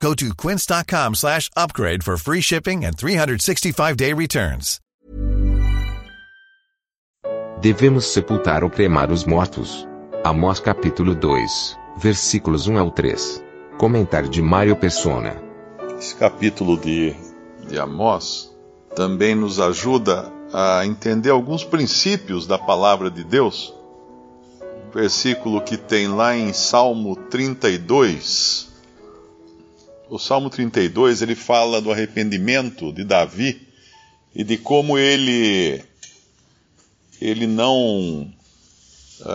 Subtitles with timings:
[0.00, 4.78] Go to quince.com slash upgrade for free shipping and 365-day returns.
[7.60, 9.88] Devemos sepultar ou cremar os mortos.
[10.22, 13.42] Amós capítulo 2, versículos 1 ao 3.
[13.78, 15.42] Comentário de Mário Persona.
[15.98, 17.16] Esse capítulo de,
[17.66, 18.54] de Amós
[18.94, 23.74] também nos ajuda a entender alguns princípios da palavra de Deus.
[24.92, 28.75] Versículo que tem lá em Salmo 32.
[30.08, 33.60] O Salmo 32 ele fala do arrependimento de Davi
[34.34, 35.82] e de como ele
[37.20, 38.30] ele não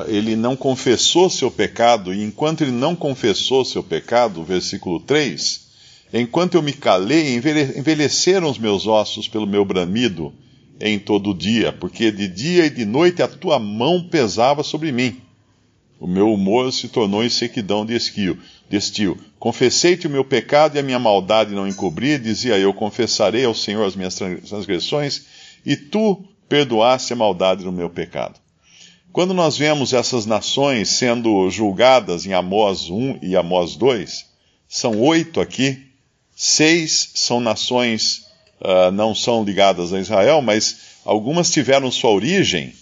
[0.08, 5.68] ele não confessou seu pecado, e enquanto ele não confessou seu pecado, versículo 3,
[6.14, 10.32] enquanto eu me calei, envelheceram os meus ossos pelo meu bramido
[10.80, 14.92] em todo o dia, porque de dia e de noite a tua mão pesava sobre
[14.92, 15.20] mim.
[16.02, 18.40] O meu humor se tornou em sequidão de esquio.
[19.38, 23.86] Confessei-te o meu pecado e a minha maldade não encobri, dizia eu, confessarei ao Senhor
[23.86, 25.28] as minhas transgressões,
[25.64, 28.40] e tu perdoasse a maldade do meu pecado.
[29.14, 34.26] Quando nós vemos essas nações sendo julgadas em Amós 1 e Amós 2,
[34.68, 35.86] são oito aqui,
[36.36, 38.26] seis são nações,
[38.60, 42.74] uh, não são ligadas a Israel, mas algumas tiveram sua origem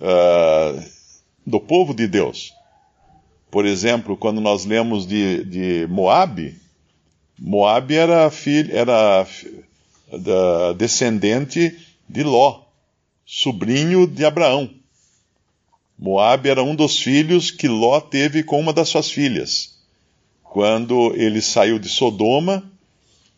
[0.00, 1.01] uh,
[1.46, 2.54] do povo de Deus.
[3.50, 6.56] Por exemplo, quando nós lemos de, de Moabe,
[7.38, 9.26] Moabe era, filho, era
[10.76, 11.76] descendente
[12.08, 12.62] de Ló
[13.34, 14.68] sobrinho de Abraão.
[15.98, 19.78] Moabe era um dos filhos que Ló teve com uma das suas filhas.
[20.42, 22.62] Quando ele saiu de Sodoma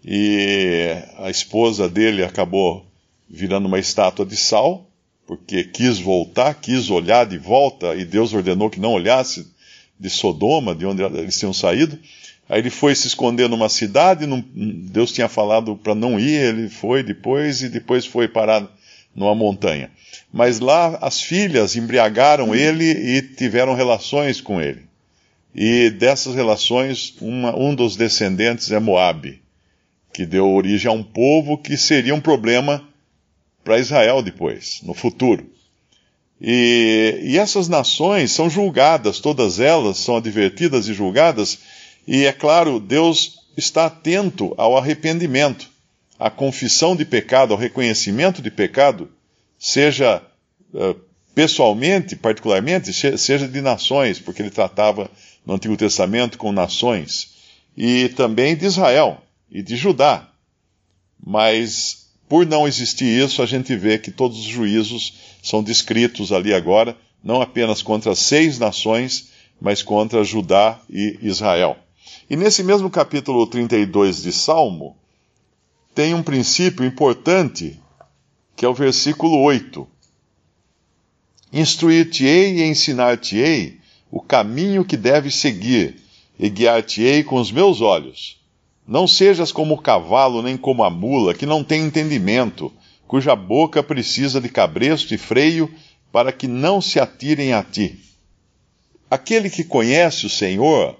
[0.04, 0.88] e
[1.18, 2.84] a esposa dele acabou
[3.28, 4.90] virando uma estátua de sal,
[5.26, 9.46] porque quis voltar, quis olhar de volta e Deus ordenou que não olhasse
[9.98, 11.98] de Sodoma, de onde eles tinham saído.
[12.48, 17.02] Aí ele foi se esconder numa cidade, Deus tinha falado para não ir, ele foi
[17.02, 18.68] depois e depois foi parar
[19.14, 19.90] numa montanha.
[20.32, 24.82] Mas lá as filhas embriagaram ele e tiveram relações com ele.
[25.54, 29.40] E dessas relações, uma, um dos descendentes é Moabe,
[30.12, 32.86] que deu origem a um povo que seria um problema
[33.64, 35.50] para Israel depois, no futuro.
[36.40, 41.58] E, e, essas nações são julgadas, todas elas são advertidas e julgadas,
[42.06, 45.70] e é claro, Deus está atento ao arrependimento
[46.18, 49.10] a confissão de pecado, ao reconhecimento de pecado,
[49.58, 50.22] seja
[50.72, 50.94] uh,
[51.34, 55.10] pessoalmente, particularmente, seja de nações, porque ele tratava
[55.44, 57.34] no Antigo Testamento com nações,
[57.76, 59.20] e também de Israel
[59.50, 60.28] e de Judá.
[61.22, 66.54] Mas, por não existir isso, a gente vê que todos os juízos são descritos ali
[66.54, 69.28] agora, não apenas contra seis nações,
[69.60, 71.76] mas contra Judá e Israel.
[72.28, 74.96] E nesse mesmo capítulo 32 de Salmo,
[75.94, 77.78] tem um princípio importante,
[78.56, 79.86] que é o versículo 8.
[81.52, 83.78] Instruir-te-ei e ensinar-te-ei
[84.10, 86.02] o caminho que deves seguir,
[86.38, 88.43] e guiar-te-ei com os meus olhos.
[88.86, 92.72] Não sejas como o cavalo, nem como a mula, que não tem entendimento,
[93.06, 95.72] cuja boca precisa de cabresto e freio,
[96.12, 97.98] para que não se atirem a ti.
[99.10, 100.96] Aquele que conhece o Senhor,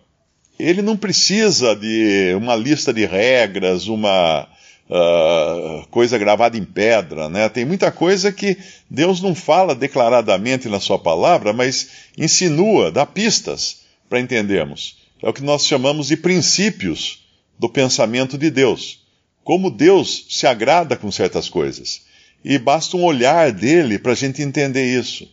[0.59, 4.49] ele não precisa de uma lista de regras, uma,
[4.89, 7.49] uh, coisa gravada em pedra, né?
[7.49, 8.57] Tem muita coisa que
[8.89, 14.99] Deus não fala declaradamente na sua palavra, mas insinua, dá pistas para entendermos.
[15.23, 17.24] É o que nós chamamos de princípios
[17.65, 19.03] do pensamento de Deus.
[19.43, 22.03] Como Deus se agrada com certas coisas.
[22.45, 25.27] E basta um olhar dele para a gente entender isso.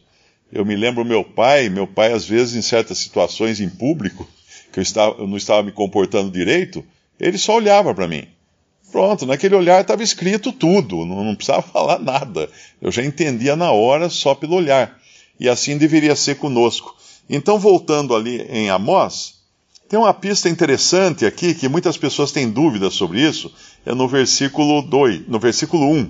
[0.49, 4.25] Eu me lembro meu pai, meu pai às vezes em certas situações em público,
[4.71, 6.85] que eu, estava, eu não estava me comportando direito,
[7.19, 8.25] ele só olhava para mim.
[8.93, 12.49] Pronto, naquele olhar estava escrito tudo, não, não, precisava falar nada.
[12.81, 14.97] Eu já entendia na hora só pelo olhar.
[15.37, 16.95] E assim deveria ser conosco.
[17.29, 19.40] Então, voltando ali em Amós,
[19.91, 23.53] tem uma pista interessante aqui que muitas pessoas têm dúvidas sobre isso,
[23.85, 26.09] é no versículo 2, no versículo 1.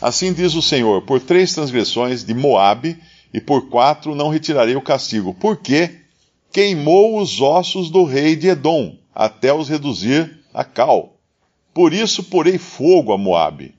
[0.00, 2.96] Assim diz o Senhor: Por três transgressões de Moabe
[3.34, 5.96] e por quatro não retirarei o castigo, porque
[6.50, 11.18] queimou os ossos do rei de Edom, até os reduzir a cal.
[11.74, 13.74] Por isso porei fogo a Moabe,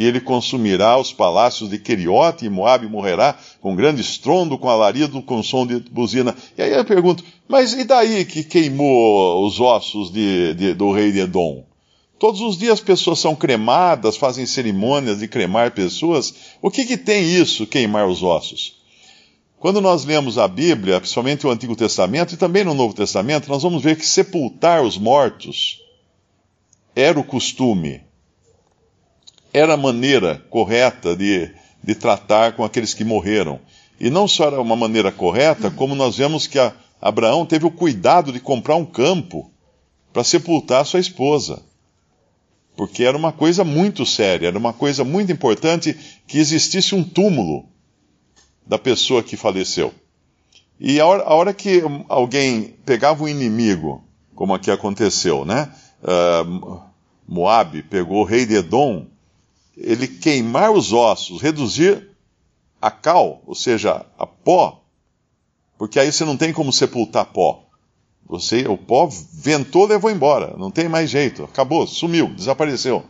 [0.00, 5.20] e ele consumirá os palácios de Queriote, e Moabe morrerá com grande estrondo, com alarido,
[5.20, 6.34] com som de buzina.
[6.56, 11.12] E aí eu pergunto, mas e daí que queimou os ossos de, de, do rei
[11.12, 11.66] de Edom?
[12.18, 16.34] Todos os dias pessoas são cremadas, fazem cerimônias de cremar pessoas.
[16.62, 18.80] O que, que tem isso, queimar os ossos?
[19.58, 23.62] Quando nós lemos a Bíblia, principalmente o Antigo Testamento e também no Novo Testamento, nós
[23.62, 25.78] vamos ver que sepultar os mortos
[26.96, 28.00] era o costume,
[29.52, 31.50] era a maneira correta de,
[31.82, 33.60] de tratar com aqueles que morreram.
[33.98, 37.70] E não só era uma maneira correta, como nós vemos que a, Abraão teve o
[37.70, 39.50] cuidado de comprar um campo
[40.12, 41.62] para sepultar sua esposa.
[42.76, 47.66] Porque era uma coisa muito séria, era uma coisa muito importante que existisse um túmulo
[48.66, 49.92] da pessoa que faleceu.
[50.78, 54.04] E a hora, a hora que alguém pegava um inimigo,
[54.34, 55.70] como aqui aconteceu, né?
[56.02, 56.80] Uh,
[57.28, 59.06] Moab pegou o rei de Edom,
[59.82, 62.08] ele queimar os ossos, reduzir
[62.80, 64.82] a cal, ou seja, a pó,
[65.78, 67.64] porque aí você não tem como sepultar pó.
[68.28, 73.04] Você, o pó ventou, levou embora, não tem mais jeito, acabou, sumiu, desapareceu.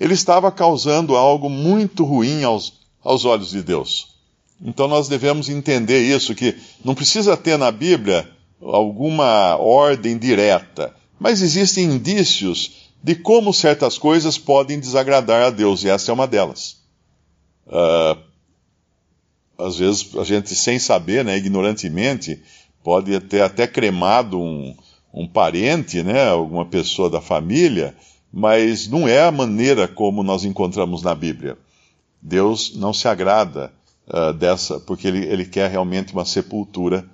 [0.00, 4.16] Ele estava causando algo muito ruim aos, aos olhos de Deus.
[4.64, 8.30] Então nós devemos entender isso, que não precisa ter na Bíblia
[8.62, 15.88] alguma ordem direta, mas existem indícios de como certas coisas podem desagradar a Deus, e
[15.88, 16.82] essa é uma delas.
[17.66, 18.18] Uh,
[19.58, 22.40] às vezes a gente, sem saber, né, ignorantemente,
[22.82, 24.76] pode ter até cremado um,
[25.12, 27.94] um parente, né, alguma pessoa da família,
[28.32, 31.58] mas não é a maneira como nós encontramos na Bíblia.
[32.20, 33.72] Deus não se agrada
[34.08, 37.04] uh, dessa, porque ele, ele quer realmente uma sepultura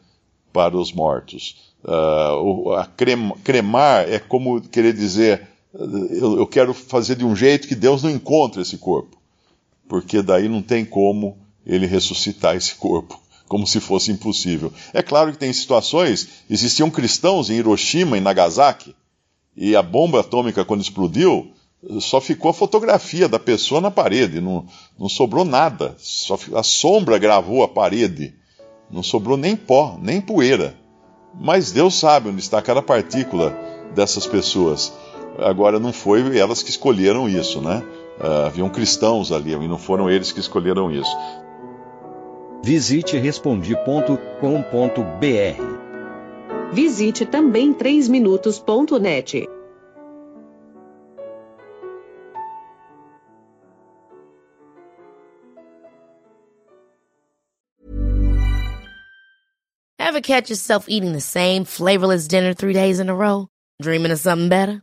[0.53, 1.73] para os mortos.
[1.83, 7.75] Uh, crem, cremar é como querer dizer, eu, eu quero fazer de um jeito que
[7.75, 9.17] Deus não encontre esse corpo,
[9.89, 14.73] porque daí não tem como ele ressuscitar esse corpo, como se fosse impossível.
[14.93, 18.95] É claro que tem situações, existiam cristãos em Hiroshima e Nagasaki,
[19.57, 21.53] e a bomba atômica, quando explodiu,
[22.01, 24.67] só ficou a fotografia da pessoa na parede, não,
[24.99, 25.97] não sobrou nada.
[25.99, 28.35] Só a sombra gravou a parede.
[28.91, 30.77] Não sobrou nem pó, nem poeira.
[31.35, 33.51] Mas Deus sabe onde está cada partícula
[33.95, 34.93] dessas pessoas.
[35.39, 37.83] Agora não foi elas que escolheram isso, né?
[38.21, 41.17] Uh, haviam cristãos ali e não foram eles que escolheram isso.
[42.65, 43.79] Visite respondi.com.br.
[46.73, 49.49] Visite também 3minutos.net.
[60.01, 63.47] Ever catch yourself eating the same flavorless dinner three days in a row?
[63.81, 64.83] Dreaming of something better?